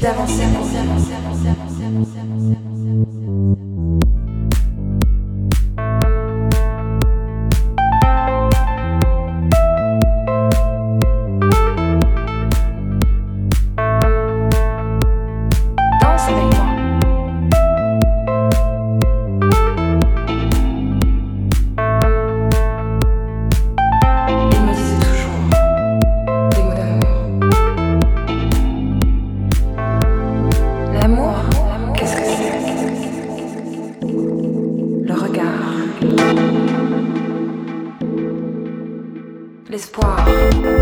d'avancer, 0.00 0.44
avancer, 0.44 0.78
avancer, 0.78 1.14
avancer, 1.14 1.48
avancer, 1.48 1.84
avancer. 1.84 2.29
L'espoir. 39.80 40.79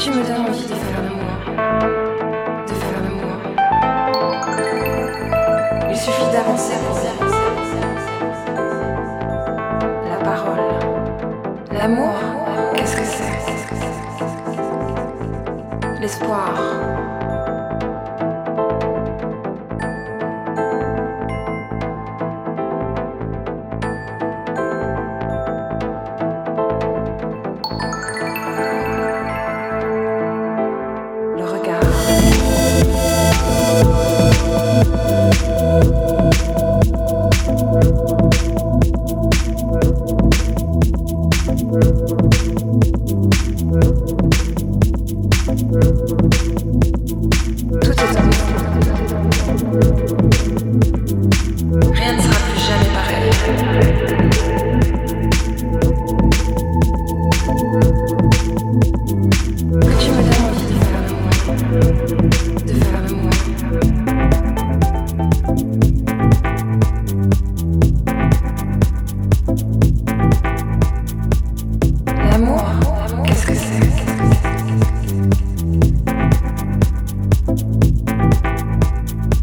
Tu 0.00 0.10
me 0.10 0.22
donnes 0.26 0.46
envie 0.48 0.66
de 0.66 0.74
faire 0.74 1.02
l'amour. 1.02 1.34
De 2.66 2.72
faire 2.72 3.00
l'amour. 3.02 3.32
Il 5.90 5.96
suffit 5.96 6.30
d'avancer 6.32 6.74
pour 6.86 6.96
bien. 7.00 7.12
La 10.08 10.16
parole. 10.24 10.64
L'amour, 11.70 12.14
qu'est-ce 12.74 12.96
que 12.96 13.04
c'est? 13.04 13.34
L'espoir. 16.00 16.54
It's 48.02 48.29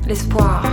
L'espoir. 0.07 0.63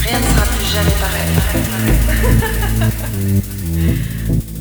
Rien 0.00 0.18
ne 0.18 0.26
sera 0.26 0.44
plus 0.52 0.66
jamais 0.70 0.96
pareil. 1.00 1.32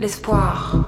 L'espoir. 0.00 0.86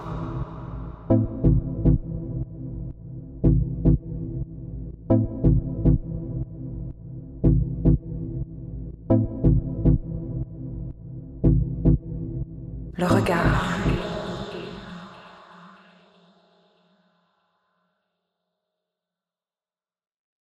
Le 12.97 13.07
regard. 13.07 13.92